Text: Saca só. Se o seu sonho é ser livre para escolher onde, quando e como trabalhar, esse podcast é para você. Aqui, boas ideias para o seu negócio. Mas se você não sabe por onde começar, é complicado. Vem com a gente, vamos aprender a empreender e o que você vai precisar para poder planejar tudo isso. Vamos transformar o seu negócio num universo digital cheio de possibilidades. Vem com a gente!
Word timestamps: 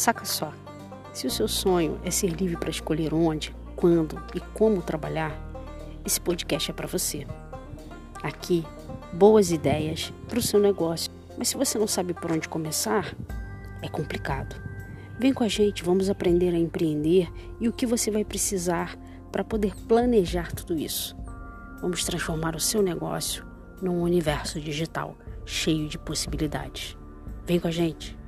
Saca 0.00 0.24
só. 0.24 0.50
Se 1.12 1.26
o 1.26 1.30
seu 1.30 1.46
sonho 1.46 2.00
é 2.02 2.10
ser 2.10 2.28
livre 2.28 2.56
para 2.56 2.70
escolher 2.70 3.12
onde, 3.12 3.54
quando 3.76 4.18
e 4.34 4.40
como 4.40 4.80
trabalhar, 4.80 5.38
esse 6.06 6.18
podcast 6.18 6.70
é 6.70 6.72
para 6.72 6.86
você. 6.86 7.26
Aqui, 8.22 8.64
boas 9.12 9.50
ideias 9.52 10.10
para 10.26 10.38
o 10.38 10.42
seu 10.42 10.58
negócio. 10.58 11.12
Mas 11.36 11.48
se 11.48 11.56
você 11.58 11.78
não 11.78 11.86
sabe 11.86 12.14
por 12.14 12.32
onde 12.32 12.48
começar, 12.48 13.14
é 13.82 13.90
complicado. 13.90 14.56
Vem 15.18 15.34
com 15.34 15.44
a 15.44 15.48
gente, 15.48 15.84
vamos 15.84 16.08
aprender 16.08 16.54
a 16.54 16.58
empreender 16.58 17.30
e 17.60 17.68
o 17.68 17.72
que 17.72 17.84
você 17.84 18.10
vai 18.10 18.24
precisar 18.24 18.96
para 19.30 19.44
poder 19.44 19.76
planejar 19.86 20.50
tudo 20.50 20.78
isso. 20.78 21.14
Vamos 21.82 22.04
transformar 22.04 22.56
o 22.56 22.60
seu 22.60 22.80
negócio 22.80 23.44
num 23.82 24.00
universo 24.00 24.58
digital 24.58 25.14
cheio 25.44 25.90
de 25.90 25.98
possibilidades. 25.98 26.96
Vem 27.44 27.60
com 27.60 27.68
a 27.68 27.70
gente! 27.70 28.19